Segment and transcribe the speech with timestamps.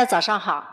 [0.00, 0.66] 大家早上好。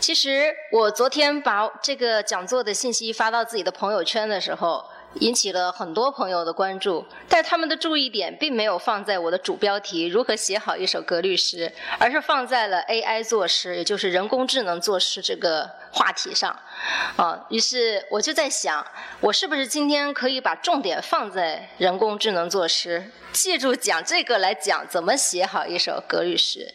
[0.00, 4.82] 其实我昨天把这个讲座的信息发到自己的朋友圈的时候，
[5.16, 16.58] 引起了很多朋友的关注，但他们的注意点并没有放在我的主标题“如何写好一首格律诗”，而是放在了 AI 作诗，也就是人工智能作诗这个话题上。
[17.16, 18.82] 啊，于是我就在想，
[19.20, 26.72] 我是不是今天可以把重点放在人工智能作诗，借助讲这个来讲怎么写好一首格律诗。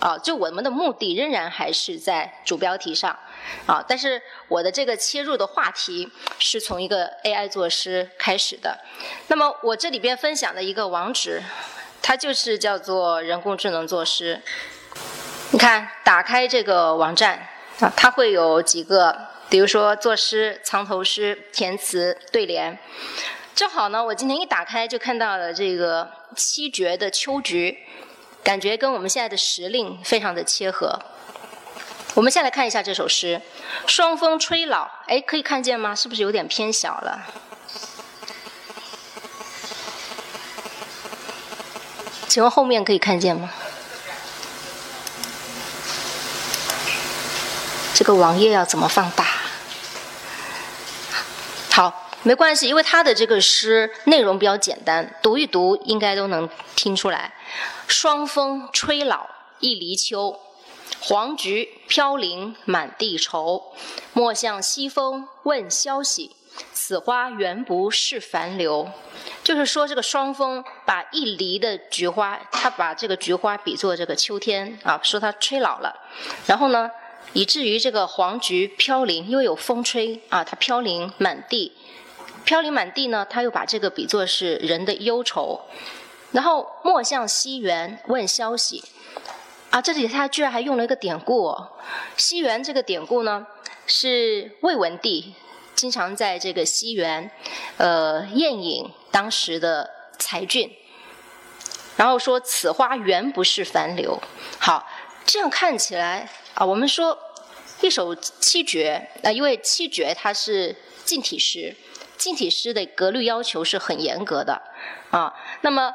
[0.00, 3.16] 啊，就我们的目的仍然还是在主标题上，
[3.66, 8.78] 啊，但是我的这个切入的话题是从一个 AI 作诗开始的。
[9.28, 11.42] 那么我这里边分享的一个网址，
[12.00, 14.40] 它就是叫做人工智能作诗。
[15.50, 17.46] 你看，打开这个网站
[17.80, 22.78] 啊，它会有几个，比如说作诗、藏头诗、填词、对联。
[23.54, 27.80] 正好呢，我今天一打开就看到了这个七绝的秋菊。
[28.42, 30.98] 感觉跟我们现在的时令非常的切合。
[32.14, 33.40] 我们先来看一下这首诗
[33.86, 35.94] ：“霜风吹老”，哎，可以看见吗？
[35.94, 37.26] 是不是有点偏小了？
[42.26, 43.50] 请问后面可以看见吗？
[47.94, 49.26] 这个网页要怎么放大？
[51.70, 57.32] 好，没关系，因为他的这个诗内容比较简单，读一读应该都能听出来。
[57.90, 60.38] 霜风吹老一离秋，
[61.00, 63.74] 黄菊飘零满地愁。
[64.12, 66.30] 莫向西风问消息，
[66.72, 68.88] 此花原不是凡流。
[69.42, 75.92] 就是说，这个霜风把一篱的菊花，他把这个菊花比作这个秋天啊，说它吹老了。
[76.46, 76.88] 然后呢，
[77.32, 81.72] 以至于这个黄菊飘零，因为有风吹啊，它飘零满地。
[82.44, 85.60] 飘零满地呢，他又把这个比作是人的忧愁。
[86.32, 88.84] 然后莫向西园问消息，
[89.70, 91.48] 啊，这里他居然还用了一个典故。
[91.48, 91.72] 哦。
[92.16, 93.44] 西园这个典故呢，
[93.86, 95.34] 是魏文帝
[95.74, 97.28] 经常在这个西园，
[97.78, 100.72] 呃，宴饮当时的才俊。
[101.96, 104.22] 然后说此花原不是凡流。
[104.60, 104.86] 好，
[105.26, 107.18] 这样看起来啊，我们说
[107.80, 111.74] 一首七绝，啊，因为七绝它是近体诗，
[112.16, 114.62] 近体诗的格律要求是很严格的
[115.10, 115.92] 啊，那么。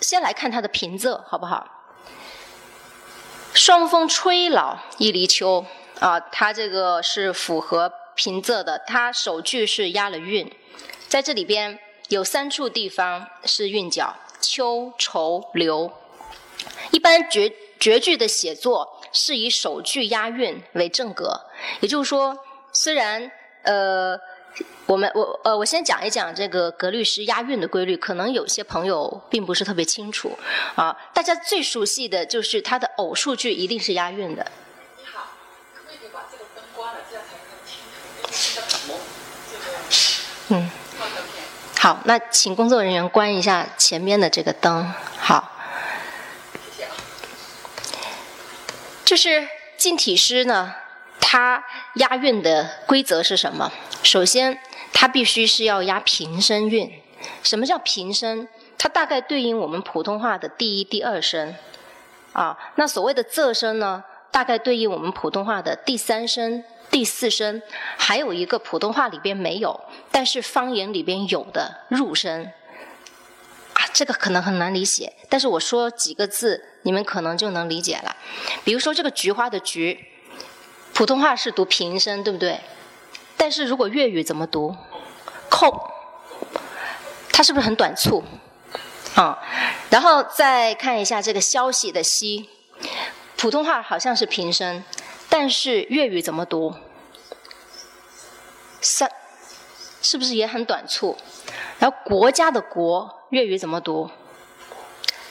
[0.00, 1.66] 先来看它的平仄，好不好？
[3.54, 5.64] 霜风吹老一离秋
[6.00, 8.78] 啊，它这个是符合平仄的。
[8.86, 10.52] 它首句是押了韵，
[11.08, 11.78] 在这里边
[12.08, 15.92] 有三处地方是韵脚：秋、愁、流。
[16.90, 21.40] 一般绝绝句的写作是以首句押韵为正格，
[21.80, 22.36] 也就是说，
[22.72, 23.30] 虽然
[23.62, 24.18] 呃。
[24.86, 30.38] 我们我呃，我先讲一讲这个格律诗押韵的规律，可能有些朋友并不是特别清楚
[30.74, 30.94] 啊。
[31.12, 34.46] 大家最熟悉的就是它的偶数句一定是押韵的。
[34.98, 35.28] 你好，
[35.74, 37.78] 可不可以把这个灯关了，这样才能清
[38.78, 38.94] 楚。
[40.48, 40.70] 嗯。
[41.78, 44.90] 好，那请工作人员关一下前面的这个灯。
[45.18, 45.50] 好。
[46.54, 46.92] 谢谢啊。
[49.04, 50.74] 就是近体诗呢，
[51.20, 51.62] 它
[51.94, 53.72] 押韵的规则是什么？
[54.02, 54.58] 首先。
[54.96, 56.88] 它必须是要押平声韵。
[57.42, 58.46] 什么叫平声？
[58.78, 61.52] 它大概对应我们普通话的第一、第二声。
[62.32, 66.62] 啊，那所谓的仄声呢，大概对应我们普通话的第三声、
[66.92, 67.60] 第四声，
[67.98, 69.78] 还有一个普通话里边没有，
[70.12, 72.44] 但是方言里边有的入声。
[73.74, 78.14] 啊，这个可能很难理解，但是我说几个字，你们可能就能理解了。
[78.62, 80.06] 比如说这个菊花的菊，
[80.94, 82.60] 普通话是读平声，对不对？
[83.36, 84.76] 但是如果粤语怎么读？
[85.50, 85.90] 扣，
[87.32, 88.22] 它是不是很短促？
[89.16, 89.38] 啊，
[89.90, 92.48] 然后再看一下这个消息的息，
[93.36, 94.84] 普通话好像是平声，
[95.28, 96.74] 但是粤语怎么读？
[98.80, 99.10] 三，
[100.00, 101.16] 是不是也很短促？
[101.80, 104.10] 然后国家的国，粤语怎么读？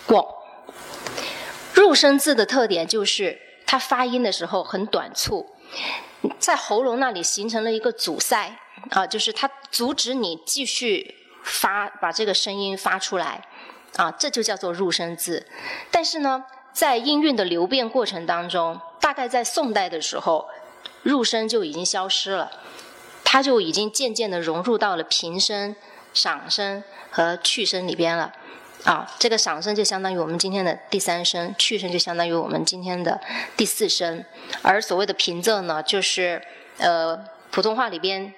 [0.06, 0.26] 广。
[1.74, 5.50] 入声字的特点就是它发音的时候很短促。
[6.40, 8.58] 在喉咙那里形成了一个阻塞
[8.92, 13.42] 啊，就是它阻止你继续发把这个声音发出来
[13.98, 15.46] 啊，这就叫做入声字。
[15.92, 20.48] 但是呢，在音韵的流变过程当中，大概在宋代的时候，
[21.02, 22.52] 入声就已经消失了，
[23.24, 25.76] 它就已经渐渐的融入到了平声、
[26.14, 28.34] 赏声和去声里边了。
[28.84, 33.20] 啊，这个赏声就相当于我们今天的第三声，去声就相当于我们今天的
[33.56, 34.26] 第四声，
[34.62, 36.42] 而所谓的平仄呢，就是
[36.80, 37.18] 呃
[37.50, 38.34] 普通话里边，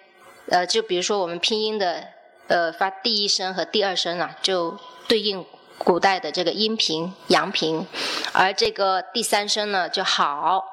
[0.49, 2.07] 呃就比如说我们拼音的
[2.47, 4.77] 呃发第一声和第二声啊，就
[5.07, 5.43] 对应
[5.79, 7.87] 古代的这个阴平阳平，
[8.31, 10.63] 而这个第三声呢就好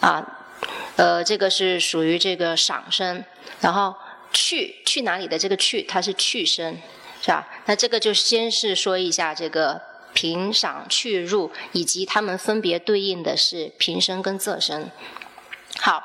[0.00, 0.26] 啊，
[0.96, 3.22] 呃，这个是属于这个赏声，
[3.60, 3.94] 然后
[4.32, 6.78] 去去哪里的这个去，它是去声，
[7.24, 7.48] 是吧？
[7.64, 9.80] 那这个就先是说一下这个
[10.12, 14.90] 平、赏、去、入，以及它们分别对应的是平声跟仄声。
[15.78, 16.04] 好，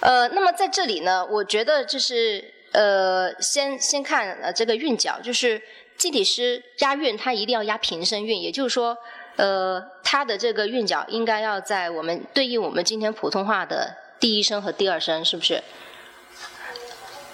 [0.00, 5.62] 呃，那么在这里呢，我觉得就是呃，先先看呃这个韵脚，就是
[5.96, 8.98] 近体诗押韵，它一定要押平声韵，也就是说。
[9.36, 15.62] 呃，它的这个韵脚应该要在我们对应我们今天普通话的第一声和第二声，是不是？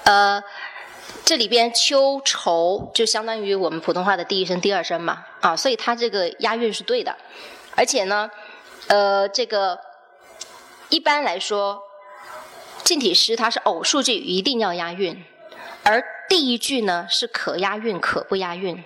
[0.03, 0.43] 呃，
[1.25, 7.17] 这里边秋愁就相当于我们普通话的第一声、第二声嘛，啊，所以它这个押韵是对的。
[7.75, 8.31] 而且呢，
[8.89, 9.79] 呃，这个
[10.89, 11.81] 一般来说，
[12.85, 15.25] 近体诗它是偶数句一定要押韵，
[15.85, 18.85] 而第一句呢是可押韵可不押韵。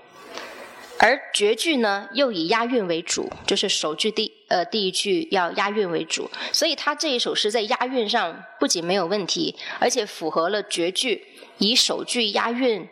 [0.99, 11.23] 而绝句呢，又以押韵为主，就是首句第呃第一句要押韵为主，所以他这一首诗在押韵上不仅没有问题，而且符合了绝句
[11.59, 12.89] 以首句押韵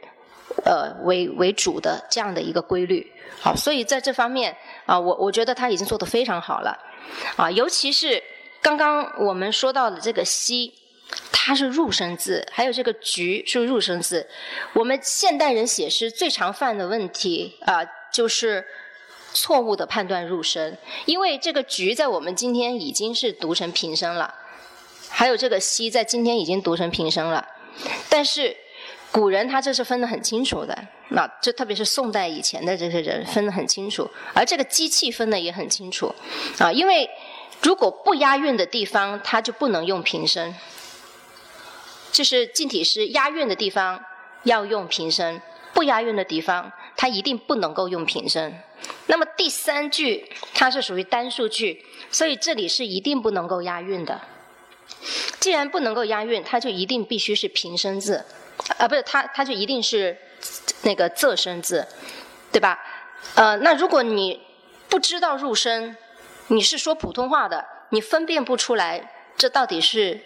[0.64, 3.10] 呃为为主的这样的一个规律。
[3.40, 4.54] 好，所以在这方面
[4.84, 6.78] 啊，我我觉得他已经做得非常好了
[7.36, 8.22] 啊，尤其是
[8.60, 10.74] 刚刚我们说到的这个“西”。
[11.30, 14.26] 它是入声字，还有这个“菊”是入声字。
[14.72, 18.64] 我们现代人写诗最常犯的问题啊，就是
[19.34, 20.74] 错误的判断入声。
[21.04, 24.32] 因为这个“菊”在我们今天已经是读成平声了，
[25.10, 27.46] 还有这个“西”在今天已经读成平声了。
[28.08, 28.56] 但是
[29.12, 30.74] 古人他这是分得很清楚的，
[31.10, 36.14] 那这特别是宋代以前的这些人分得很清楚，而这个机器分得也很清楚
[36.58, 36.72] 啊。
[36.72, 37.10] 因为
[37.60, 40.54] 如果不押韵的地方，它就不能用平声。
[42.14, 44.00] 就是近体诗押韵的地方
[44.44, 45.40] 要用平声，
[45.72, 48.55] 不押韵的地方它一定不能够用平声。
[49.06, 54.20] 那么第三句它是属于单数句，所以这里是一定不能够押韵的。
[55.40, 58.25] 既然不能够押韵，它就一定必须是平声字，
[58.78, 60.16] 啊，不是它它就一定是
[60.82, 61.84] 那个仄声字，
[62.52, 62.78] 对吧？
[63.34, 64.40] 呃，那如果你
[64.88, 65.96] 不知道入声，
[66.46, 70.20] 你是说普通话的，你分辨不出来这到底是。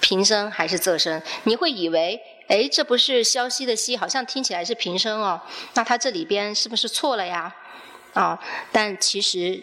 [0.00, 1.22] 平声还是仄声？
[1.44, 5.40] 你会以为，哎，这不是萧息的息，好像听起来是平声哦。
[5.74, 7.54] 那它这里边是不是错了呀？
[8.14, 8.38] 啊，
[8.72, 9.62] 但其实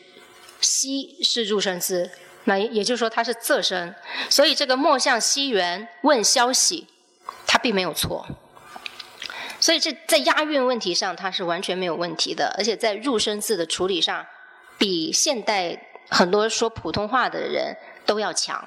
[0.62, 2.10] 息是入声字，
[2.45, 3.94] 那也就是说它是仄声。
[4.30, 6.88] 所以这个莫向西园问消息，
[7.45, 8.25] 它并没有错。
[9.60, 14.25] 所以这在押韵问题上，它是完全没有问题的，而且在入声字的处理上，
[14.78, 15.78] 比现代
[16.10, 17.75] 很多说普通话的人
[18.06, 18.63] 都要强。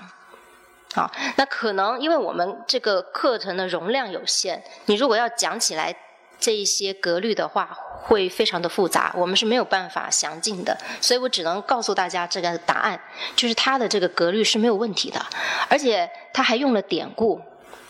[0.92, 5.94] 好，那可能因为我们这个课程的容量有限，你如果要讲起来
[6.40, 13.00] 这一些格律的话，会非常的复杂，我们是没有办法详尽的，所以我只能告诉大家这个答案，
[13.36, 15.24] 就是它的这个格律是没有问题的，
[15.68, 17.40] 而且它还用了典故，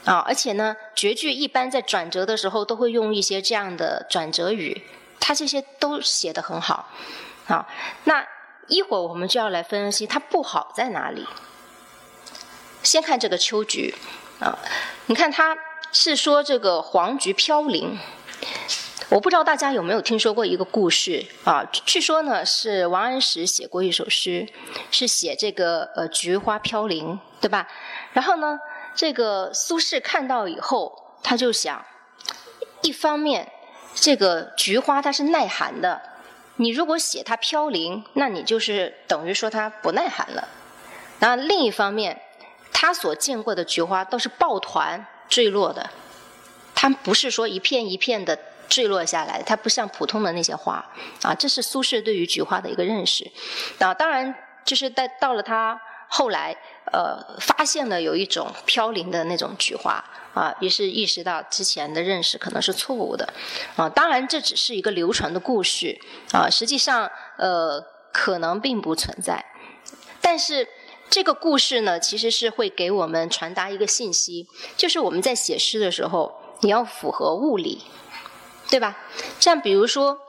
[0.05, 4.83] 啊，而且呢，绝句一般在转折的时候都会用一些这样的转折语，
[5.19, 6.91] 它这些都写得很好，
[7.47, 7.67] 好，
[8.05, 8.27] 那
[8.67, 11.27] 一会儿我们就要来分析它不好在哪里。
[12.83, 13.95] 先看这个秋菊，
[14.39, 14.59] 啊，
[15.07, 15.57] 你看它
[15.93, 17.99] 是说这个黄菊飘零，
[19.11, 21.63] 我不知道大家有没有听说过一个故事啊？
[21.73, 24.49] 据说呢是王安石写过一首诗，
[24.91, 27.69] 是写这个呃菊花飘零，对吧？
[28.13, 28.59] 然后呢，
[28.95, 31.85] 这个苏轼看到以后，他就想，
[32.83, 33.53] 一方面
[33.95, 36.01] 这个菊花它是耐寒的，
[36.57, 40.49] 你如果写它飘零，那你就是等于说它不耐寒了。
[41.19, 42.23] 那另一方面。
[42.81, 45.91] 他所见过的菊花都是抱团坠落的，
[46.75, 48.39] 它不是说一片一片的
[48.71, 50.83] 坠落下来，它不像普通的那些花
[51.21, 51.35] 啊。
[51.35, 53.31] 这是苏轼对于菊花的一个认识。
[53.79, 54.35] 啊，当然
[54.65, 56.57] 就是在到了他后来，
[56.91, 63.29] 呃，发现了有一种飘零的那种菊花啊，也是意识到之前的认识可能是错误的。
[63.77, 66.01] 啊，当然这只是一个流传的故事
[66.33, 67.79] 啊，实际上呃
[68.11, 69.45] 可能并不存在，
[70.23, 70.67] 但是。
[71.11, 77.83] 这个故事呢，其实是会给我们传达一个信息，就是我们在写诗的时候，你要符合物理，
[78.71, 78.97] 对吧？
[79.41, 80.21] 像比如说，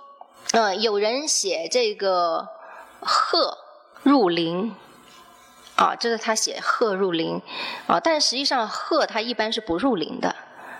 [0.54, 2.48] 呃，有人写这个
[3.00, 3.60] “鹤
[4.02, 4.76] 入林”，
[5.78, 7.40] 啊，这是他写“鹤入林”，
[7.86, 10.36] 啊，但实际上“鹤”它一般是不入林的，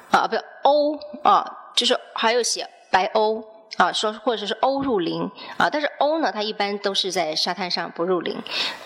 [0.10, 3.46] 啊，不是，鸥啊，就是还有写“白鸥”。
[3.78, 5.22] 啊，说或者是鸥入林
[5.58, 8.38] 啊，但是鸥呢，它一般都是在沙滩上不入林，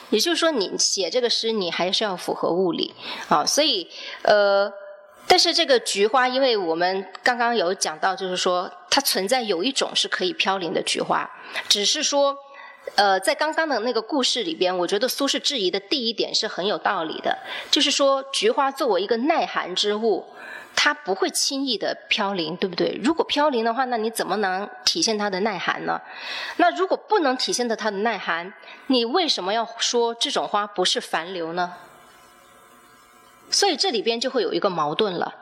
[0.10, 2.94] 也就是说，你写这个诗，你还是要符合物理
[3.28, 3.46] 啊。
[3.46, 3.90] 所以，
[4.22, 4.72] 呃，
[5.28, 11.30] 但是这个菊花，因为我们刚刚有讲到，就是说它存在有一种是可以飘零的菊花，
[11.68, 12.38] 只是说
[12.94, 17.38] 呃，在刚刚的那个故事里边，我觉得苏轼质疑的第一点是很有道理的，
[17.70, 20.26] 就是说菊花作为一个耐寒之物，
[20.76, 22.98] 它不会轻易的飘零，对不对？
[23.04, 26.00] 如果飘零的话，那你怎么能体现它的耐寒呢？
[26.58, 28.54] 那如果不能体现的它的耐寒，
[28.88, 31.74] 你为什么要说这种花不是繁流呢？
[33.50, 35.36] 所以这里边就会有一个矛盾了。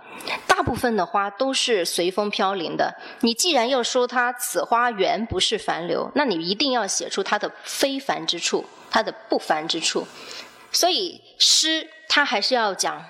[0.47, 2.95] 大部分的花都是随风飘零的。
[3.21, 10.07] 你既然要说它此花原不是繁流，那你一定要写出它的非凡之处，它的不凡之处。
[10.71, 13.03] 所以诗它还是要讲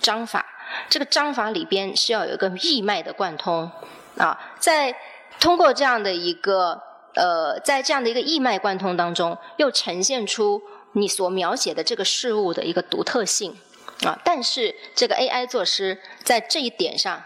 [0.00, 0.44] 章法，
[0.88, 3.70] 这个章法里边是要有一个意脉的贯通
[4.18, 4.38] 啊。
[4.58, 4.94] 在
[5.38, 6.80] 通过这样的一个
[7.14, 10.60] 呃，在这样的一个意脉贯通当中，又呈现出
[10.92, 13.56] 你所描写的这个事物的一个独特性。
[14.04, 17.22] 啊，但是这个 AI 作诗在这一点上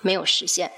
[0.00, 0.72] 没有实现，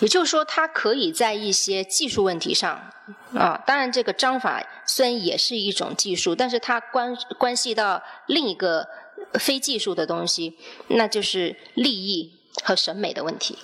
[0.00, 2.90] 也就是说，它可以在一些技术问题上
[3.34, 8.88] 啊，当然这个章法虽然也是一种技术，但是它关关系到另一个
[9.34, 13.58] 非技术的东西，那就是利益和审美的问题，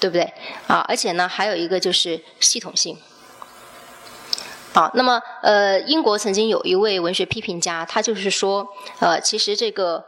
[0.00, 0.32] 对不对？
[0.66, 2.98] 啊，而且呢，还有一个就是系统性。
[4.72, 8.68] 好，那么呃，英国曾经有一位文学批评家，他就是说，
[9.00, 10.04] 呃，其实这个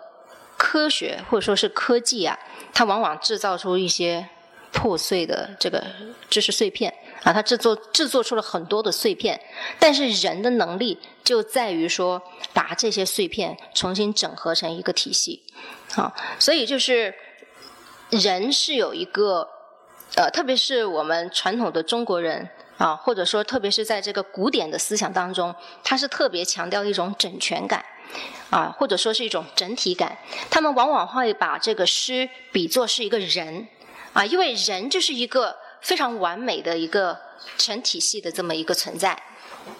[0.56, 2.38] 科学或者说是科技啊，
[2.72, 4.28] 它往往制造出一些
[4.70, 5.84] 破碎的这个
[6.30, 9.40] 知识碎片啊，它制作制作出了很多的碎片，
[9.80, 15.42] 但是人的能力就在于说把这些碎片重新整合成一个体系，
[15.92, 17.12] 好，所以就是
[18.10, 19.48] 人是有一个
[20.14, 22.48] 呃，特别是我们传统的中国人。
[22.82, 27.84] 啊，或者说，特别是在这个古典的思想当中，它是特别强调一种整全感，
[28.50, 30.18] 啊，或者说是一种整体感。
[30.50, 33.68] 他们往往会把这个诗比作是一个人，
[34.12, 37.16] 啊，因为人就是一个非常完美的一个
[37.56, 39.10] 成体系的这么一个存在，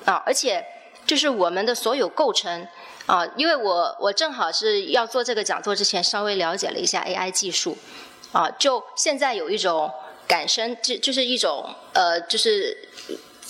[0.05, 0.65] 啊，而且
[1.05, 2.69] 就是我们的所有构成，
[3.07, 7.77] 啊，因为我我正好是要做这个讲座之前，稍微了解了一下 AI 技术，
[8.31, 9.91] 啊，就现在有一种。
[10.33, 12.75] 感生就就是一种呃，就是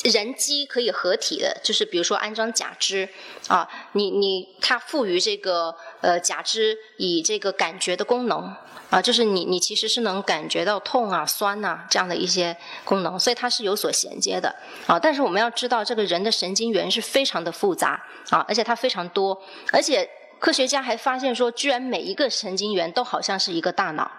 [0.02, 3.08] 人机可以合体的，就是比如说安装假肢
[3.46, 8.52] 啊，你你它赋予这个呃假肢以这个感觉的功能
[8.90, 14.52] 啊，就是你你其实是能感觉到痛啊、酸呐这样的一些功能，所以它是有所衔接的
[14.88, 14.98] 啊。
[14.98, 17.90] 但是我们要知道，这个人的神经元是非常的复杂
[18.30, 20.10] 啊，而且它非常多，而且
[20.40, 24.10] 科学家还发现说，居然每一个神经元都好像是一个大脑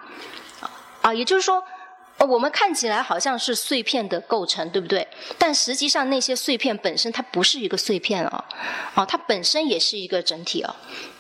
[1.02, 1.62] 啊，也就是说。
[2.20, 5.06] 我们看起来好像是碎片的构成，对不对？
[5.38, 8.44] 但实际上那些碎片本身它不是一个碎片哦，
[8.96, 10.74] 哦，它本身也是一个整体哦，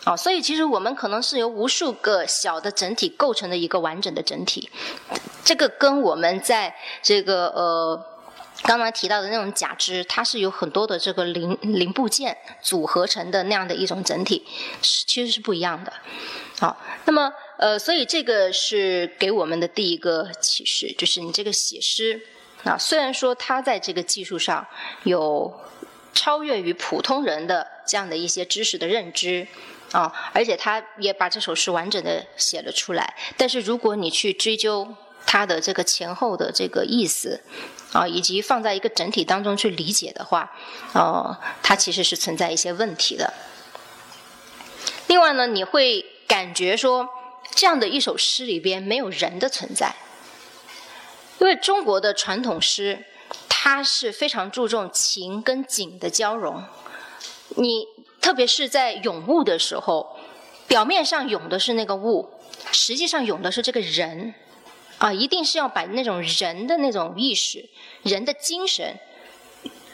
[0.05, 4.69] 哦，所以其实我们可能是由无数个小的整体构成的一个完整的整体。
[5.43, 8.01] 这个跟我们在这个呃
[8.61, 14.45] 刚刚提到的那种假肢，它是有很多的这个零零部件组合成的那样的一种整体，
[14.81, 15.91] 是其实是不一样的。
[16.61, 17.33] 好，那么。
[17.63, 22.19] 呃，所以这个是给我们的第一个启示，就是你这个写诗
[22.65, 24.67] 啊，虽然说他在这个技术上
[25.03, 25.61] 有
[26.13, 29.47] 超越于普通人的这样的一些知识的认知
[29.93, 34.93] 啊，而且他也把这首诗完整的写了出来，但是如果你去追究
[35.25, 37.39] 他的这个前后的这个意思
[37.93, 40.51] 啊，以及放在一个整体当中去理解的话，
[40.91, 43.33] 哦，它其实是存在一些问题的。
[45.07, 47.07] 另外呢，你会感觉说。
[47.51, 49.95] 这样的一首诗里边没有人的存在，
[51.39, 53.05] 因为中国的传统诗，
[53.47, 56.63] 它是非常注重情跟景的交融。
[57.55, 57.87] 你
[58.19, 60.17] 特别是在咏物的时候，
[60.67, 62.29] 表面上咏的是那个物，
[62.71, 64.33] 实际上咏的是这个人，
[64.97, 67.69] 啊，一定是要把那种人的那种意识、
[68.01, 68.97] 人的精神、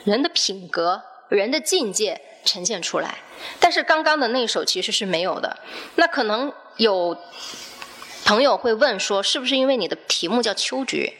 [0.06, 3.16] 人的品格、人的境界呈现出来。
[3.60, 5.60] 但是刚刚的那首其实是没有的，
[5.96, 6.52] 那可能。
[6.80, 7.18] 有
[8.24, 11.12] 朋友会问说，是不是因为你的题目叫秋菊，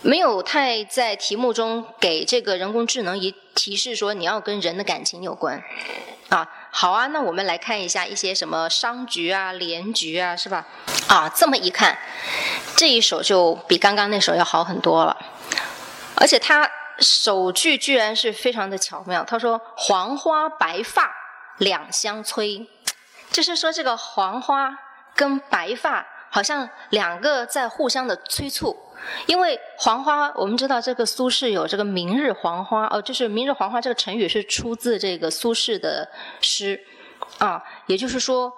[0.00, 5.62] 没有太在题目中给这个人工智能一提示说你要跟人的感情有关
[6.30, 6.48] 啊？
[6.70, 10.66] 好啊，那我们来看一下一些什么商菊啊、莲菊啊，是吧？
[11.06, 11.98] 啊，这么一看，
[12.78, 15.14] 这一首就比刚刚那首要好很多了，
[16.14, 21.10] 而且它首句居然是非常的巧妙，他说黄花白发
[21.58, 22.66] 两相催。
[23.30, 24.78] 就是说，这个黄花
[25.16, 28.76] 跟白发好像两个在互相的催促，
[29.26, 36.08] 因为黄花，我们知道这个苏轼有这个“明日黄花”，哦，就是“明日黄花”这个成语是出自这个苏轼的
[36.40, 36.80] 诗，
[37.38, 38.52] 啊，也就是说，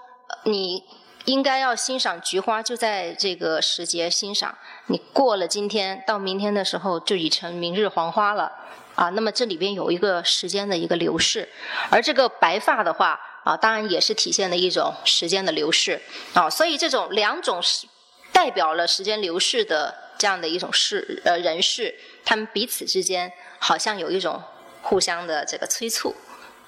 [0.44, 0.84] 你
[1.26, 4.56] 应该要欣赏菊花，就在这个时节欣赏，
[4.86, 8.50] 你过了今天到明天的时候就已成明日黄花了，
[8.94, 11.48] 啊，那么这里边有一个时间的一个流逝，
[11.90, 16.00] 而这个白发的话啊，当然也是体现了一种时间的流逝。
[16.32, 17.86] 啊，所以这种两种是
[18.32, 21.92] 代表了时间流逝的这样的一种事呃人事，
[22.24, 24.40] 他们彼此之间好像有一种
[24.82, 26.14] 互相的这个催促。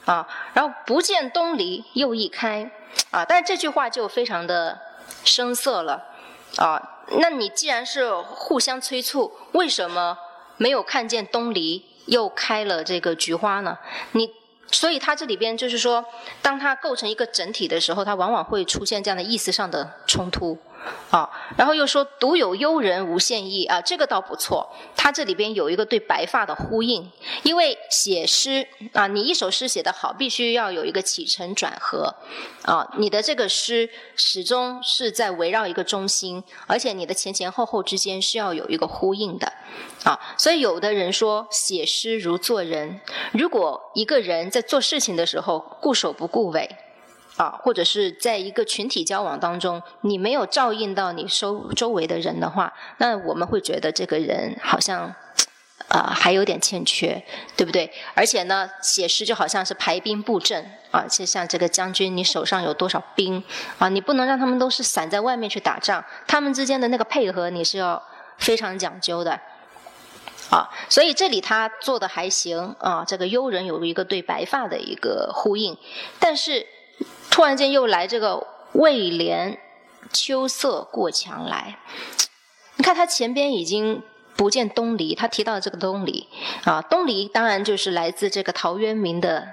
[0.08, 2.70] 啊，然后不见东篱又一开
[3.10, 4.80] 啊，但是这句话就非常的
[5.22, 6.02] 生涩了
[6.56, 6.80] 啊，
[7.18, 10.16] 那你既然是互相催促，为什么
[10.56, 11.84] 没有看见东篱？
[12.06, 13.76] 又开了这个菊花呢，
[14.12, 14.32] 你
[14.72, 16.02] 所以它这里边就是说，
[16.40, 20.58] 当它构成一个整体的时候，它往往会出现这样的意思上的冲突。
[21.10, 24.68] 啊，然后又说独有幽人无限意啊，这个倒不错。
[24.96, 27.10] 他这里边有一个对白发的呼应，
[27.42, 32.14] 因为写诗啊，你一首诗写得好，必须要有一个起承转合
[32.62, 39.52] 啊，你的这个诗始终是在围绕一个中心，而且你的前前后后之间是要有一个呼应的
[40.04, 40.18] 啊。
[40.36, 43.00] 所以有的人说写诗如做人，
[43.32, 46.68] 如果一个人在做事情的时候顾首不顾尾。
[47.38, 55.14] 啊，或者是在一个群体交往当中，你没有照应到你周周围的人的话，那我们会觉得这个人好像，
[55.86, 57.22] 啊，还有点欠缺，
[57.56, 57.88] 对不对？
[58.14, 63.40] 而且呢，写诗就好像是排兵布阵啊，就像这个将军，你手上有多少兵
[63.78, 63.88] 啊？
[63.88, 68.02] 你不能让他们都是散在外面去打仗，他们之间的那个配合你是要
[68.38, 69.38] 非常讲究的，
[70.50, 73.04] 啊，所以这里他做的还行啊。
[73.06, 75.78] 这个幽人有一个对白发的一个呼应，
[76.18, 76.66] 但是。
[77.30, 79.58] 突然间又来这个未连
[80.12, 81.78] 秋色过墙来，
[82.76, 84.02] 你看他前边已经
[84.36, 86.28] 不见东篱，他提到这个东篱
[86.64, 89.48] 啊，东篱当然就是来自这个陶渊明的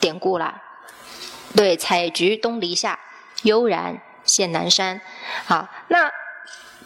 [0.00, 0.62] 典故啦。
[1.56, 2.98] 对，采菊东篱下，
[3.42, 5.00] 悠然见南山。
[5.44, 6.10] 好，那。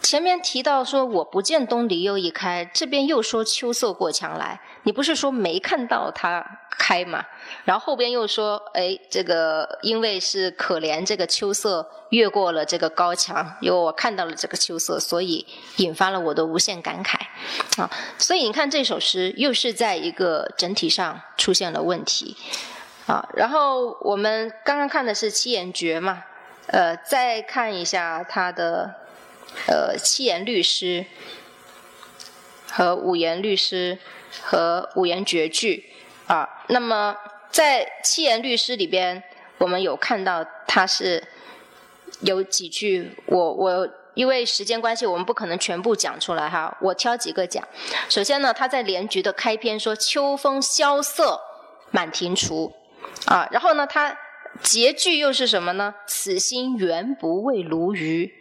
[0.02, 7.24] 前面提到说我不见东篱又一开，这边又说秋色过墙来，你不是说没看到它开吗？
[7.64, 17.16] 然后后边又说，哎，这个因为是可怜这个秋色越过了这个高墙，因为我看到了这个秋色，所以引发了我的无限感慨
[17.80, 17.90] 啊。
[18.18, 22.36] 所以你看这首诗又是在一个整体上出现了问题
[23.06, 23.28] 啊。
[23.34, 26.24] 然后我们刚刚看的是七言绝嘛，
[26.66, 28.96] 呃，再看一下它的。
[29.66, 31.04] 呃，七言律诗
[32.70, 33.98] 和五言律诗
[34.40, 35.84] 和五言绝句
[36.26, 36.48] 啊。
[36.68, 37.16] 那么
[37.50, 39.22] 在七言律诗里边，
[39.58, 41.22] 我们有看到它是
[42.20, 43.10] 有几句。
[43.26, 46.76] 我我因为时间关系，我们不可能全部讲出来哈。
[46.80, 47.66] 我挑几个讲。
[48.08, 51.40] 首先呢，他在连局的开篇说“秋风萧瑟
[51.90, 52.72] 满庭除”，
[53.26, 54.16] 啊，然后呢，他
[54.60, 58.34] 结句又是什么呢？“此心原不为鲈鱼”。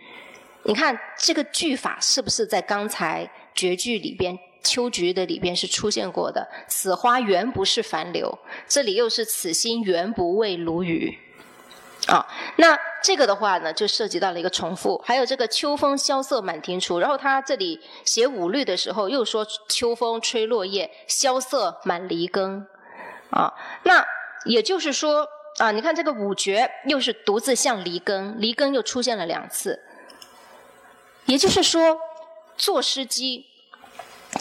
[0.64, 6.48] 你看这个句法是不是在刚才绝句里边《秋菊》的里边是出现过的？
[6.68, 11.18] 此花原不是樊柳，这里又是此心原不为鲈鱼，
[12.08, 12.26] 啊，
[12.58, 14.98] 那这个的话呢，就涉及到了一个重复。
[15.04, 22.66] 还有这个秋风萧瑟满庭除，然后他这里写五律的时候又说秋风吹落叶，萧瑟满篱更，
[23.32, 24.06] 啊，那
[24.46, 25.28] 也就是说
[25.60, 29.82] 啊，你看这个五绝又是独自向篱更，篱更又出现了两次。
[31.26, 31.98] 也就是说，
[32.58, 33.46] 作诗机，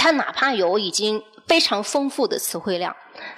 [0.00, 2.96] 他哪怕有已经非常丰富的词汇量，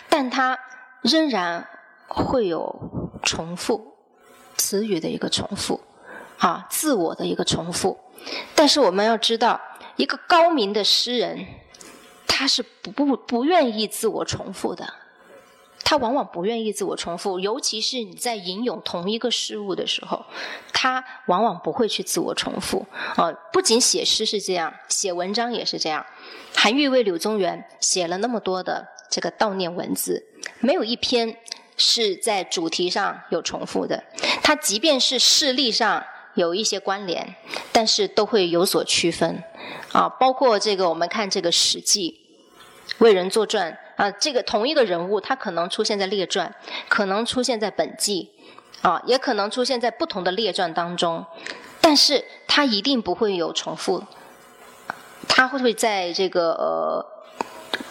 [0.08, 0.56] 但他
[1.00, 1.66] 仍然
[2.06, 3.96] 会有重复
[4.56, 5.80] 词语的一个重复，
[6.38, 7.98] 啊，自我的一个重复。
[8.54, 9.60] 但是我们要知道，
[9.96, 11.44] 一个高明的诗人，
[12.28, 14.94] 他是不不不愿意自我重复的。
[15.92, 20.24] 他往往不愿意自我重复，尤其是你在吟咏同一个事物的时候，
[20.72, 22.86] 他往往不会去自我重复。
[23.14, 26.06] 啊，不仅写诗是这样，写文章也是这样。
[26.56, 30.24] 韩愈为柳宗元写了那么多的这个悼念文字，
[30.60, 31.36] 没有一篇
[31.76, 34.02] 是在主题上有重复的。
[34.42, 36.02] 他即便是事例上
[36.32, 37.34] 有一些关联，
[37.70, 39.44] 但是都会有所区分。
[39.92, 42.18] 啊，包括这个，我们看这个《史记》，
[43.04, 43.78] 为人作传。
[43.96, 46.54] 啊，这个同一个人物，他可能出现在列传，
[46.88, 48.30] 可能出现在本纪，
[48.80, 51.24] 啊，也可能出现在不同的列传当中，
[51.80, 54.02] 但是他一定不会有重复，
[55.28, 57.06] 他会会在这个呃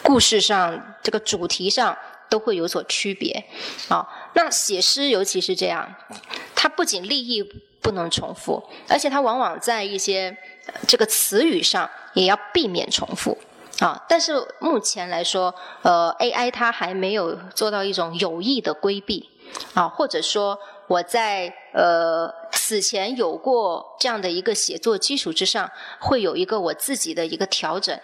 [0.02, 1.98] 故事上、这个主题上
[2.30, 3.46] 都会有所区别，
[3.90, 5.94] 啊，那写诗尤其是这样，
[6.56, 7.44] 它不仅立意
[7.82, 10.36] 不能重复，而且它往往在一些
[10.88, 13.38] 这个词语上也要避免重复。
[13.82, 19.28] 啊，但是目前来说，呃，AI 它还没有做到一种有意的规避，
[19.74, 25.68] 啊，或者说我在呃此前有过这样的一个写作基础之上，
[26.00, 28.00] 会有一个我自己的一个调整，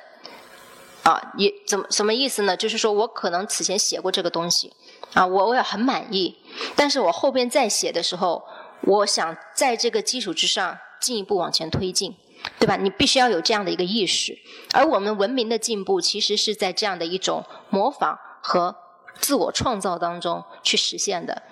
[1.04, 2.58] 啊，也怎么什么意思呢？
[2.58, 4.74] 就是说我可能此前写过这个东西，
[5.14, 6.36] 啊，我我也很满意，
[6.76, 8.44] 但是我后边再写的时候，
[8.82, 12.16] 我想在这个基础之上进一步往前推进，
[12.60, 12.76] 对吧？
[12.76, 14.38] 你必须要有这样的一个意识，
[14.74, 18.76] 而我们文明的进步其实是在这样的一种模仿和
[19.20, 21.44] 自我创造当中去实现的。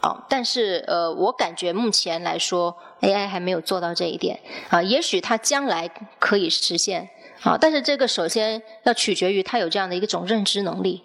[0.00, 4.82] 啊，但是呃，我感觉目前来说，AI 还没有做到这一点啊。
[4.82, 7.08] 也许它将来可以实现
[7.42, 11.04] 啊，但是这个首先要取决于它有这样的一种认知能力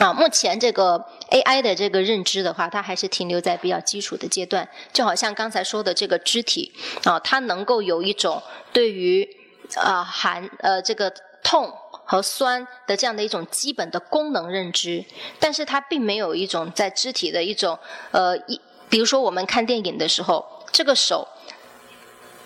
[0.00, 0.12] 啊。
[0.12, 6.72] 目前这个 AI 的这个认知的话，它还是停留在比较基础的阶段，就好像刚才说的这个肢体
[7.04, 9.28] 啊，它能够有一种对于
[9.76, 11.12] 啊寒呃这个
[11.42, 11.72] 痛。
[12.02, 15.04] 和酸的这样的一种基本的功能认知，
[15.38, 17.78] 但是它并没有一种在肢体的一种
[18.10, 21.28] 呃一，比如说我们看电影的时候，这个手，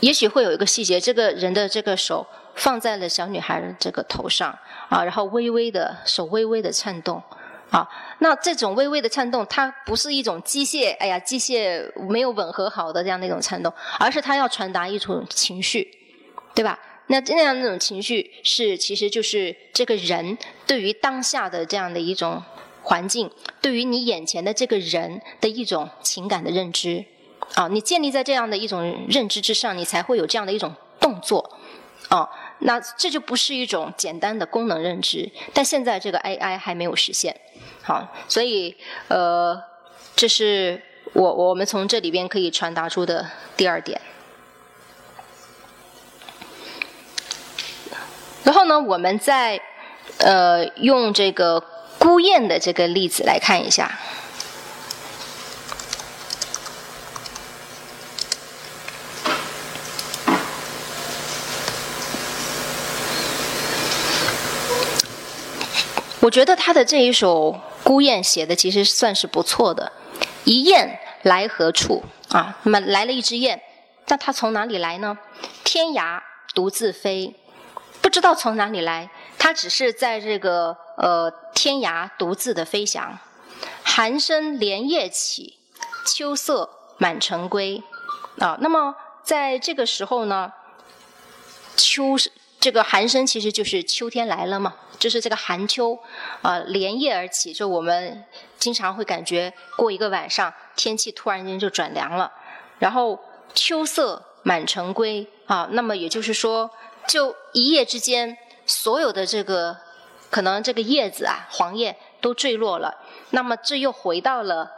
[0.01, 4.51] 也许会有一个细节，这个人的这个手放在了小女孩的这个头上
[4.91, 7.23] 啊，然后微微的手微微的颤动
[7.75, 15.91] 好，那这种微微的颤动，它不是一种机械，哎呀，机械没有吻合好的这样的一种颤动，而是它要传达一种情绪，
[16.55, 16.79] 对吧？
[17.09, 22.41] 那这样那种情绪是，其实就是这个人对于当下的这样的一种
[22.85, 23.29] 环境，
[23.61, 27.05] 对于你眼前的这个人的一种情感的认知，
[27.57, 31.59] 啊，你建立在这样的一种认知之上，你才会有这样的一种动作，
[32.09, 32.29] 啊，
[32.61, 37.35] 那这就不是一种简单的功能认知，但现在这个 AI 还没有实现，
[37.87, 38.75] 好，所以
[39.09, 39.63] 呃，
[40.17, 40.81] 这是
[41.13, 44.01] 我我们从这里边可以传达出的第二点。
[48.43, 49.61] 然后呢，我们再
[50.17, 51.63] 呃用这个
[51.99, 53.99] 孤雁的这个例子来看一下。
[66.21, 67.53] 我觉得他的这一首
[67.85, 69.93] 《孤雁》写的其实算是不错的。
[70.45, 72.59] 一雁来何处啊？
[72.65, 73.61] 那么来了一只雁，
[74.09, 75.17] 那它从哪里来呢？
[75.63, 76.21] 天涯
[76.55, 77.37] 独自飞。
[78.01, 83.19] 不知道从哪里来，它只是在这个呃天涯独自的飞翔。
[83.83, 85.59] 寒声连夜起，
[86.07, 86.69] 秋色
[86.99, 87.83] 满城归。
[88.39, 90.53] 啊，那么在这个时候呢，
[91.77, 92.17] 秋
[92.65, 95.99] 这个寒声其实就是秋天来了嘛，就是这个寒秋
[96.41, 98.25] 啊连夜而起，就我们
[98.59, 102.33] 经常会感觉过一个晚上天气突然间就转凉了，
[102.79, 103.23] 然后
[103.53, 106.71] 秋色满城归啊，那么也就是说。
[107.07, 109.77] 就一夜之间，所有的这个
[110.31, 112.95] 可能这个叶子啊，黄叶都坠落了。
[113.33, 114.71] 那么这又回到了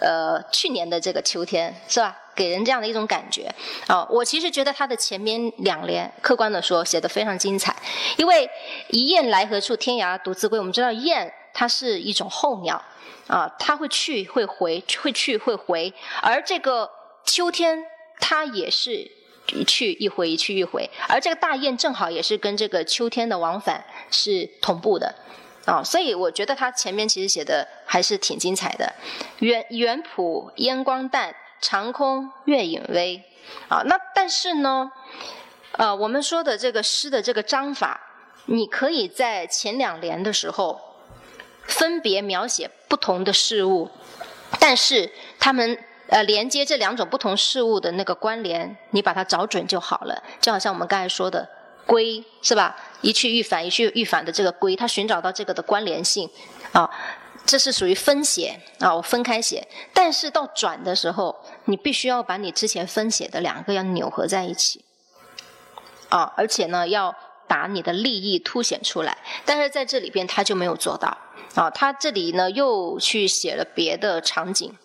[0.00, 2.16] 呃去年的这个秋天，是吧？
[2.34, 3.52] 给人这样的一种感觉
[3.86, 4.06] 啊。
[4.10, 7.74] 我其实觉得它的前面两联，客观的说写的非常精彩。
[8.16, 8.48] 因为
[8.88, 10.58] 一雁来何处，天涯独自归。
[10.58, 12.82] 我们知道雁它是一种候鸟
[13.28, 15.92] 啊，它会去会回，会去会回。
[16.20, 16.90] 而这个
[17.24, 17.84] 秋天，
[18.20, 19.10] 它也是。
[19.48, 25.12] 一去一回，一去一回，而这个大雁正好也是跟这个秋天的往返是同步的，
[25.66, 28.90] 啊，所以我觉得他前面其实写的还是挺精彩的。
[29.40, 33.24] 远远浦烟光淡，长空月影微，
[33.68, 34.92] 啊，那但是呢，
[35.78, 37.98] 呃，我们说的这个诗的这个章法，
[38.44, 40.78] 你可以在前两联的时候
[41.62, 43.88] 分别描写不同的事物，
[44.60, 45.78] 但是他们。
[46.08, 50.22] 呃，连接这两种不同事物的那个关联，你把它找准就好了。
[50.42, 51.48] 就好像我们刚才说的
[51.86, 52.76] “归”，是吧？
[53.00, 56.28] 一去一返，一去一返的这个“归”，它寻找到这个的关联性
[56.72, 56.90] 啊，
[57.44, 59.66] 这是属于分写啊，我分开写。
[59.92, 64.84] 但是到转的时候，你必须要把你之前分写的两个要扭合在一起
[66.08, 67.14] 啊，而且呢，要
[67.46, 69.18] 把你的利益凸显出来。
[69.44, 71.16] 但是在这里边，他就没有做到
[71.54, 74.76] 啊，他这里呢又去写了别的场景。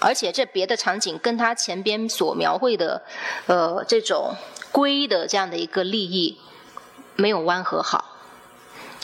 [0.00, 3.00] 而且这别的场景跟他前边所描绘的，
[3.46, 4.34] 呃，这种
[4.72, 6.36] 龟的这样的一个利益
[7.14, 8.04] 没有弯合好，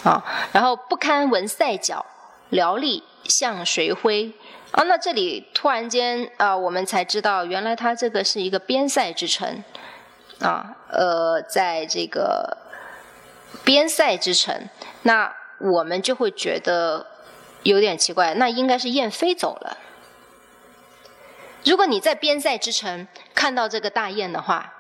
[0.03, 2.05] 啊，然后不堪闻赛角，
[2.53, 4.31] 寥力向谁挥？
[4.71, 9.65] 啊，那这里突然间啊，我们才知道原来他这个是一个边塞之城，
[10.41, 12.57] 啊，呃，在这个
[13.65, 14.69] 边塞之城，
[15.03, 17.07] 那我们就会觉得
[17.65, 19.79] 有点奇怪，那应该是燕飞走了。
[21.65, 24.73] 如果你在边塞之城看到这个大雁的话，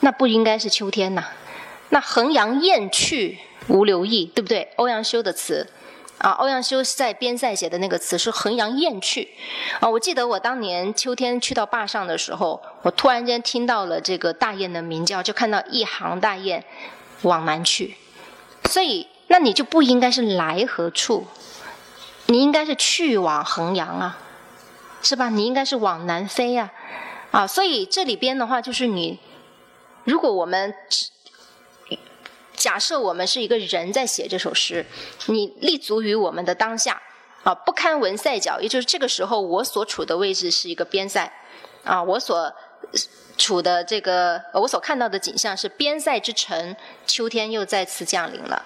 [0.00, 1.24] 那不应该是秋天呐？
[1.90, 3.38] 那衡阳雁去
[3.68, 4.72] 无留意，对不对？
[4.76, 5.66] 欧阳修的词
[6.18, 9.28] 啊，欧阳修在边塞写的那个词是衡阳雁去
[9.78, 9.88] 啊。
[9.88, 16.64] 我记得我当年秋天去到坝上的时候，我突然间听到了这个大雁的鸣叫，就看到一行大雁
[17.22, 17.94] 往南去
[18.64, 21.26] 所以那你就不应该是来何处，
[22.26, 24.18] 你应该是去往衡阳啊，
[25.00, 25.28] 是吧？
[25.28, 26.72] 你应该是往南飞呀，
[27.30, 29.20] 啊，所以这里边的话就是你，
[30.02, 30.74] 如果我们
[32.58, 34.84] 假设我们是一个人在写这首诗，
[35.26, 37.00] 你立足于我们的当下。
[37.44, 41.32] 啊，不堪闻塞角，也就是这个时候，我所处的位置是一个边塞，
[41.84, 42.52] 啊，我所
[43.38, 48.62] 处的这个，我所看到的景象是边塞之城，秋天又再次降临了。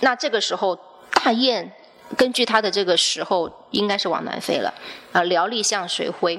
[0.00, 0.78] 那这个时候，
[1.10, 1.72] 大雁
[2.18, 4.72] 根据它的这个时候，应该是往南飞了，
[5.12, 6.38] 啊，辽历向谁挥？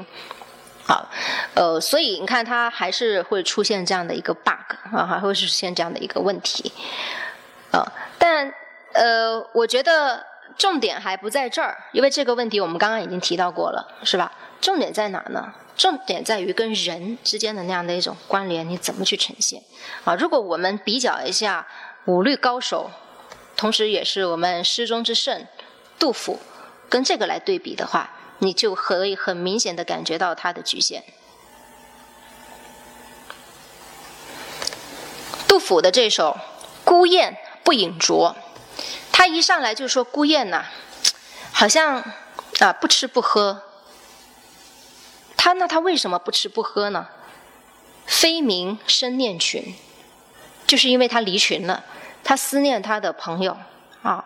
[0.88, 1.10] 好，
[1.56, 6.72] 呃，所以你看，它还是会出现这样的一个 bug 啊，还会出现这样的一个问题，
[7.72, 7.84] 呃，
[8.18, 8.54] 但
[8.94, 10.26] 呃，我觉得。
[10.58, 14.32] 重点还不在这儿，因为这个问题我们刚刚已经提到过了，是吧？
[14.62, 15.54] 重点在哪呢？
[15.76, 19.62] 重点在于跟人之间的那样的一种关联，你怎么去呈现？
[20.06, 21.68] 啊，如果我们比较一下
[22.06, 22.90] 五律高手，
[23.58, 25.46] 同时也是我们诗中之圣
[26.00, 26.40] 杜甫，
[26.88, 31.04] 跟这个来对比的话，你就可以很明显的感觉到他的局限。
[35.48, 36.38] 杜甫的这首
[36.86, 38.36] 《孤雁不饮啄》。
[39.12, 40.66] 他一上来就说孤雁呐，
[41.54, 42.04] 好像
[42.60, 43.64] 啊不吃不喝。
[45.38, 47.08] 他那他为什么不吃不喝呢？
[48.06, 49.74] 飞鸣生念群，
[50.68, 51.86] 就是因为他离群了，
[52.24, 53.58] 他思念他的朋友
[54.04, 54.26] 啊。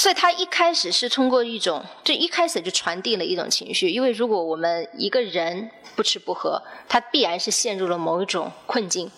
[0.00, 3.90] 所以他一开始是通过一种，就一开始就传递了一种情绪。
[3.90, 9.12] 因为如果我们一个人不吃不喝，他必然是陷入了某一种困境。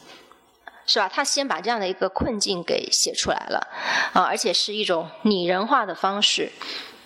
[0.84, 1.08] 是吧？
[1.08, 3.64] 他先把这样的一个困境给写出来了，
[4.12, 6.50] 啊，而且是一种拟人化的方式，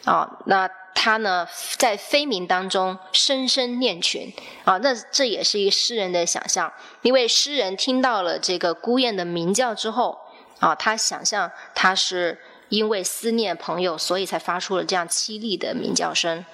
[0.06, 4.32] 啊，那他呢在飞鸣当中声声念群，
[4.64, 10.18] 啊，那这也是一个诗人的想象，因为诗人听到了这个孤雁的鸣叫之后，
[10.58, 16.44] 啊，他想象他是因为思念朋友，所以才发出了这样凄厉的鸣叫声。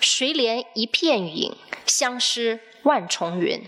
[0.00, 3.62] 谁怜一片影，相思万重云。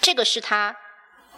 [0.00, 0.76] 这个是他。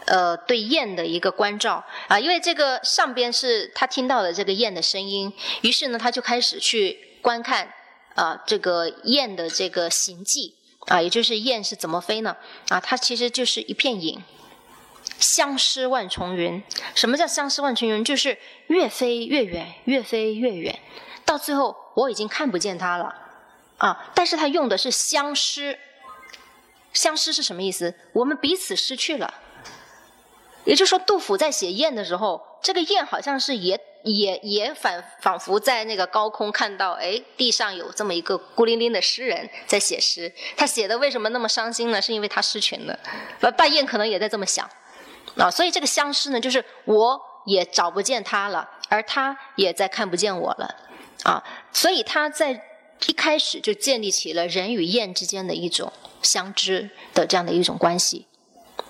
[0.04, 7.72] 呃，对雁的一个关照啊，因为这个上边是他听到的这个雁的声音，于是呢，他就开始去观看
[8.16, 10.56] 啊这个雁的这个行迹
[10.88, 12.36] 啊，也就是雁是怎么飞呢？
[12.68, 14.20] 啊，它其实就是一片影，
[15.22, 16.62] 相思万重云。
[16.94, 18.04] 什么叫相思万重云？
[18.04, 20.78] 就是越飞越远，越飞越远，
[21.24, 23.14] 到最后我已经看不见他了
[23.78, 24.10] 啊。
[24.14, 25.78] 但是他用的是相思，
[26.92, 27.94] 相思是什么意思？
[28.12, 29.32] 我们彼此失去了。
[30.64, 40.32] 也就是说，杜甫在写雁的时候，这个雁好像是也也也反仿佛在那个高空看到，哎，地上有这么一个孤零零的诗人在写诗。
[40.56, 42.00] 他写的为什么那么伤心呢？
[42.00, 42.96] 是因为他失群了。
[43.40, 44.70] 呃，大雁可能也在这么想
[45.36, 45.50] 啊。
[45.50, 50.74] 所以这个相思呢，就是我也找不见他了，而他也在看不见我了
[51.24, 51.42] 啊。
[51.72, 52.62] 所以他在
[53.06, 55.92] 一开始就建立起了人与雁之间的一种
[56.22, 58.26] 相知的这样的一种关系，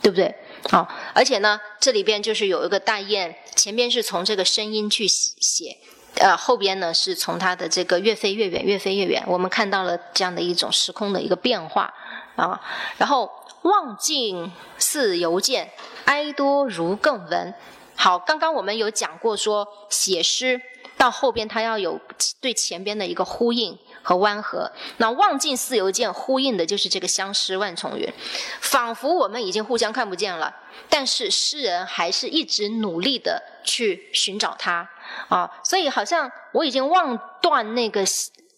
[0.03, 0.35] 对不对？
[0.71, 5.77] 好，而且呢，这里边就是有一个大雁，前边是从这个声音去写，
[6.17, 11.93] 呃，后边呢是从它的这个越飞越远，越飞越远，我们看到了这样的一种时空的一个变化
[12.37, 12.61] 啊。
[12.99, 13.29] 然后
[13.63, 15.71] 望尽似犹见，
[16.05, 17.55] 哀多如更闻。
[17.95, 20.61] 好，刚刚我们有讲过说写诗
[20.97, 22.01] 到后边它要有
[22.41, 23.79] 对前边的一个呼应。
[24.05, 28.13] 和弯和，那望尽似犹见，呼应的就是这个相思万重云，
[28.61, 30.53] 仿佛我们已经互相看不见了，
[30.89, 34.91] 但是诗人还是一直努力的去寻找他
[35.29, 38.05] 啊，所以好像我已经望断那个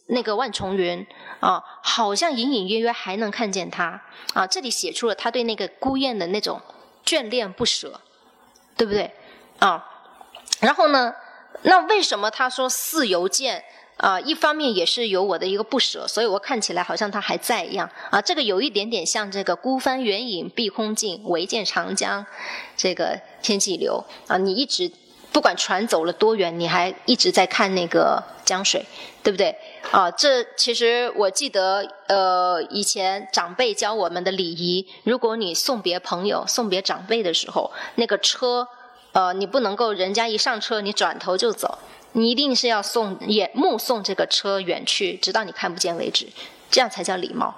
[0.07, 1.07] 那个万重云
[1.40, 4.03] 啊，好像隐隐约约还能看见他
[4.35, 6.61] 啊，这里写出了他对那个孤雁的那种
[7.05, 8.01] 眷恋不舍，
[8.77, 9.11] 对不对
[9.59, 9.85] 啊？
[10.61, 11.14] 然后呢，
[11.62, 13.64] 那为什么他说似犹见？
[13.97, 17.88] 啊，一方面也是有我的一个不舍，所以我看起来好像他还在一样。
[18.11, 22.27] 啊，这个有一点点像这个“孤帆远影碧空尽，唯见长江
[22.77, 24.05] 这个天际流”。
[24.27, 24.90] 啊，你一直
[25.33, 28.85] 不管船走了多远，你还一直在看那个江水，
[29.22, 29.57] 对不对？
[29.90, 38.68] 啊，这其实我记得，呃，以前长辈教我们的礼仪，如果你送别朋友、送别长辈的时候，那个车，
[39.12, 41.78] 呃，你不能够人家一上车，你转头就走。
[42.16, 46.28] 你一定是要送也目送这个车远去，直到你看不见为止，
[46.70, 47.52] 这样才叫礼貌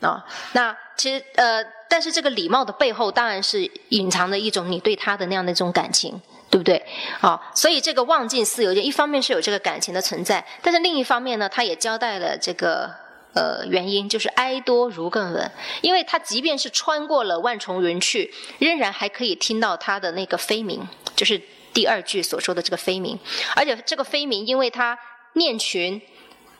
[0.00, 0.26] 啊。
[0.52, 6.20] 那其实呃，但是这个礼貌的背后，当然是隐藏着一种你对他的那样的一种感情，
[6.50, 6.84] 对不对？
[7.20, 12.90] 啊，所以这个望尽似有见，一方面是有这个感情的存在，但是另一方面呢，他也交代了这个
[13.34, 21.40] 呃原因，就是哀多如更闻，因为他即便是穿过了万重云去，仍然还可以听到他的那个飞鸣，就是。
[21.72, 23.16] 第二句所说的这个飞鸣，
[23.54, 24.98] 而且这个飞鸣，因为他
[25.34, 26.02] 念群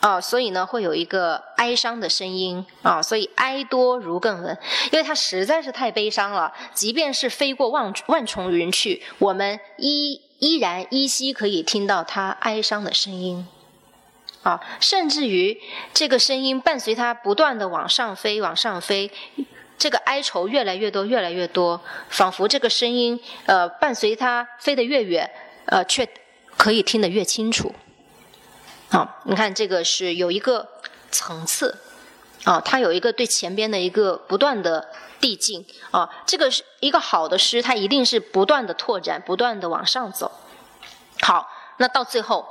[0.00, 4.58] 啊，所以呢会有一个哀伤的声音啊，所以哀多如更闻，
[4.90, 13.46] 因为它实在是太悲伤了，即便是飞过万万重云去，我们依依然依稀可以听到它哀伤的声音。
[14.42, 15.60] 啊，甚至于
[15.92, 19.10] 这个声音伴随它不断的往上飞，往上飞，
[19.76, 25.30] 这个哀愁越来越多，越来越多，仿佛这个声音，呃，伴随它飞得越远，
[25.66, 26.08] 呃，却
[26.56, 27.74] 可以听得越清楚。
[28.90, 30.68] 啊，你看这个是有一个
[31.10, 31.78] 层次，
[32.44, 34.88] 啊，它有一个对前边的一个不断的
[35.20, 40.30] 递进，啊，这个是一个好的诗，它一定是不断的拓展，不断的往上走。
[41.22, 41.48] 好，
[41.78, 42.46] 那到最后，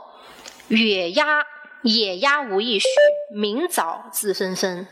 [0.68, 1.46] 月压。
[1.82, 2.90] 野鸭无意绪，
[3.32, 4.86] 明早自纷纷。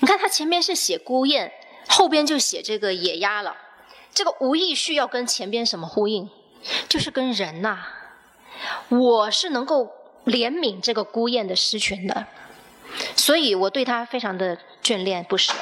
[0.00, 1.50] 你看，他前面是写孤雁，
[1.88, 3.56] 后边就写这个野鸭了。
[4.12, 6.28] 这个无意绪要跟前边什么呼应？
[6.90, 7.86] 就是跟人呐。
[8.90, 9.90] 我是能够
[10.26, 12.26] 怜悯这个孤雁的失群的，
[13.16, 15.52] 所以我对他非常的眷恋不舍。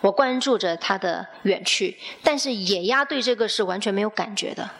[0.00, 4.70] 我关注着他的远去，但是野鸭对这个是完全没有感觉的。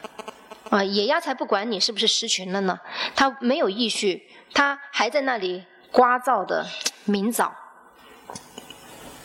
[0.69, 2.79] 啊，野鸭才不管你是不是失群了呢，
[3.15, 4.29] 它没有意绪。
[4.53, 6.65] 它还在那里呱噪的
[7.05, 7.53] 鸣早。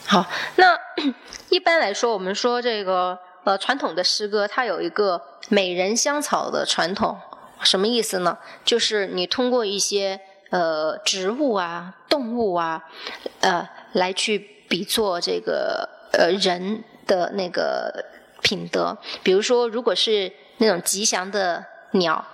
[0.04, 0.76] 好，那
[1.48, 7.18] 一般来说，我们说这个呃传统的诗歌，它有一个美人香草的传统，
[7.62, 8.36] 什么意思呢？
[8.64, 10.20] 就是你通过一些
[10.50, 12.82] 呃植物啊、动物啊，
[13.40, 18.04] 呃来去比作这个呃人的那个
[18.42, 18.96] 品德。
[19.22, 22.24] 比如说，如果是那种吉祥的鸟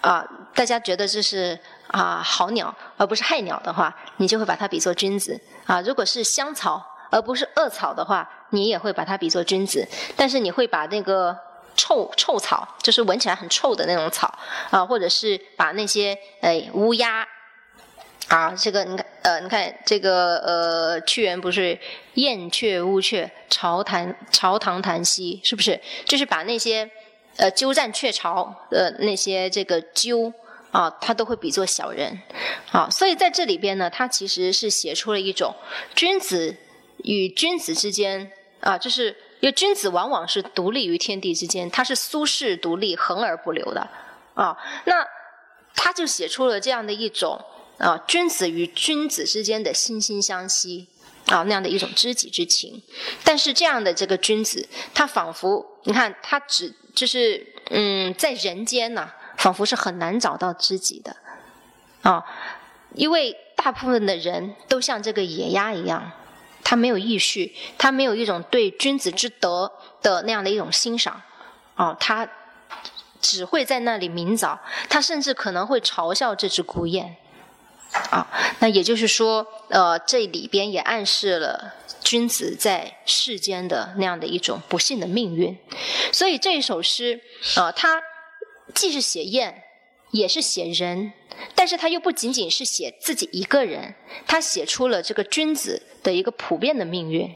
[0.00, 1.58] 啊，大家觉得这是。
[1.88, 5.80] 啊，好鸟而不是害鸟的话，你就会把它比作君子啊。
[5.80, 9.88] 如果是香草而不是恶草的话，你也会把它比作君子。
[10.14, 11.34] 但是你会把那个
[11.78, 14.38] 臭臭草，就是闻起来很臭的那种草
[14.68, 17.26] 啊，或者是把那些呃乌鸦
[18.28, 21.78] 啊，这个你看呃，你看这个呃，屈原不是
[22.14, 25.80] 燕雀乌鹊朝谈朝堂谈兮，是不是？
[26.04, 26.90] 就是把那些
[27.36, 30.30] 呃鸠占鹊巢的那些这个鸠。
[30.70, 32.20] 啊，他都会比作小人，
[32.72, 35.54] 啊，所以在这里边呢，他其实是写出了一种
[35.94, 36.54] 君子
[37.04, 43.88] 与君子之间啊，就是因为君子往往是独立于天地之间，他是苏轼独立，恒而不流的
[44.34, 44.56] 啊。
[44.84, 45.06] 那
[45.74, 47.40] 他就写出了这样的一种
[47.78, 50.88] 啊，君子与君子之间的惺惺相惜
[51.26, 52.82] 啊，那样的一种知己之情。
[53.24, 59.10] 但是这样的这个君子，他仿佛你看，他只就是嗯，在人间呢。
[59.38, 61.14] 仿佛是很难找到知己的，
[62.02, 62.20] 啊，
[62.96, 66.10] 因为大部分的人都像这个野鸭一样，
[66.68, 71.22] 他没有意绪，他没有一种对君子之德的那样的一种欣赏，
[71.76, 72.28] 哦，他
[73.22, 77.16] 只会在那里鸣早，他甚至可能会嘲笑这只孤雁，
[78.10, 78.28] 啊，
[78.58, 85.56] 那也就是说，呃，这里边也暗示了君子在世间的那样的一种不幸的命运，
[86.12, 87.22] 所以这一首诗，
[87.56, 88.02] 啊，他。
[88.74, 89.62] 既是写雁，
[90.10, 91.14] 也是写人，
[91.54, 93.94] 但是他又不仅仅是写自己一个人，
[94.26, 97.30] 他写出了这个君子的一个普遍的命运，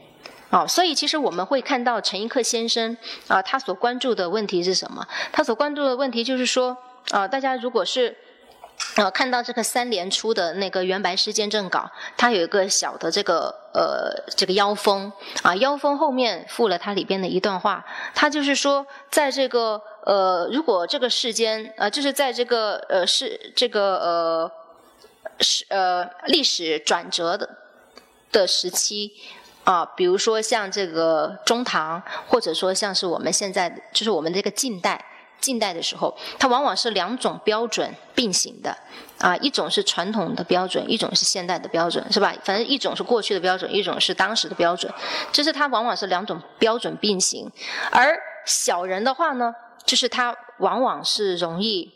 [0.49, 5.07] 啊，所以其实我们会看到陈寅恪先生啊，他所关注的问题是什么？
[5.31, 6.77] 他所关注的问题就是说，
[7.11, 8.15] 啊，大家如果是。
[8.95, 17.83] 呃，看到这个三联出的那个元白诗监正稿，它有一个小的这个呃这个腰封啊，腰封后面附了它里边的一段话，
[18.13, 24.51] 它就是说，在这个呃如果这个世间呃就是在这个呃是这个呃
[25.39, 27.49] 是呃历史转折的
[28.31, 29.13] 的时期
[29.63, 35.03] 啊，比如说像这个中唐，或者说像是我们现在就是我们这个近代。
[35.43, 38.73] 近代的时候，它往往是两种标准并行的，
[39.19, 42.33] 啊，一种是传统的标准，一种是现代的标准，是吧？
[42.45, 44.89] 反正一种是过去的标准，一种是当时的标准，
[45.33, 47.51] 就是它往往是两种标准并行。
[47.91, 49.53] 而小人的话呢，
[49.85, 51.91] 就是他往往是容易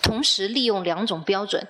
[0.00, 1.66] 同时利用两种标准，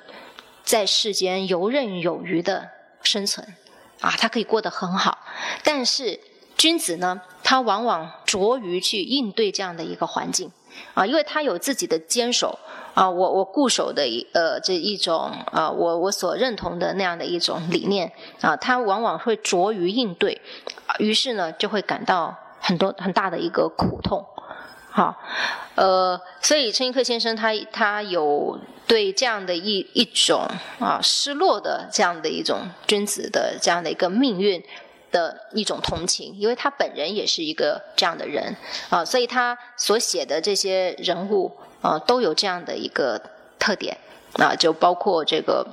[0.64, 2.68] 在世间游刃有余的
[3.02, 3.56] 生存，
[4.00, 5.18] 啊，他可以过得很好。
[5.64, 6.20] 但是
[6.58, 10.52] 君子呢，他往往着于去应对这样的一个环境。
[10.94, 12.58] 啊，因为他有自己的坚守
[12.94, 18.10] 啊，我我固守的一呃这一种啊，我我所认同的那样的一种理念
[18.40, 20.40] 啊，他往往会拙于应对，
[20.98, 24.24] 于是呢就会感到很多很大的一个苦痛，
[24.90, 25.14] 好，
[25.74, 30.46] 呃，所以陈寅恪先生他他有对这样的一一种
[30.78, 34.62] 啊失落的这样的一种君子的这样的一个命运。
[35.10, 38.54] 的一种同情，因为他本人也是一个这样的人
[38.90, 43.20] 啊，所以他所写的这些人物啊，都有这样的一个
[43.58, 43.96] 特点
[44.34, 45.66] 啊，就包括这个。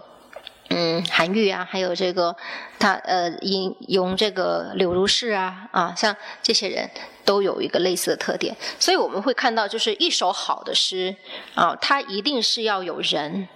[0.76, 2.36] 嗯，韩愈啊，还有这个
[2.80, 6.90] 他呃引用这个柳如是啊啊，像这些人
[7.24, 11.16] 都有一个类似的特点，所以我们会看到，就是一首好的诗
[11.54, 13.48] 啊，它一定是要有人，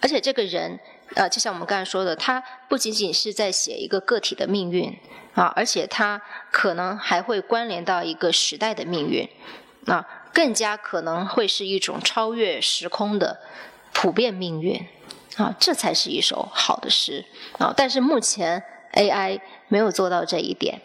[0.00, 0.78] 而且这个人
[1.14, 4.96] 呃，就像我们刚才说的，它不仅仅是在写一个个体的命运
[5.34, 9.28] 啊，而且它可能还会关联到一个时代的命运
[9.86, 13.40] 啊，更加可能会是一种超越时空的
[13.92, 14.86] 普遍命运。
[15.38, 17.24] 啊，这才是一首好的诗
[17.56, 17.72] 啊！
[17.74, 20.78] 但是目前 AI 没有做到这一点